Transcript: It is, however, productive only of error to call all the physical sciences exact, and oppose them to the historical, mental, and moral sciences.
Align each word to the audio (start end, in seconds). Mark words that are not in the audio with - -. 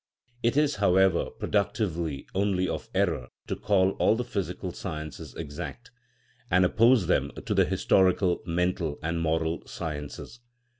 It 0.41 0.57
is, 0.57 0.77
however, 0.77 1.25
productive 1.29 1.95
only 2.33 2.67
of 2.67 2.89
error 2.95 3.27
to 3.45 3.55
call 3.55 3.91
all 3.99 4.15
the 4.15 4.23
physical 4.23 4.71
sciences 4.73 5.35
exact, 5.35 5.91
and 6.49 6.65
oppose 6.65 7.05
them 7.05 7.29
to 7.45 7.53
the 7.53 7.65
historical, 7.65 8.41
mental, 8.47 8.97
and 9.03 9.21
moral 9.21 9.61
sciences. 9.67 10.39